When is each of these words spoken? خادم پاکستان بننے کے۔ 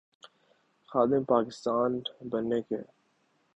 خادم 0.87 1.23
پاکستان 1.23 2.01
بننے 2.29 2.61
کے۔ 2.61 2.77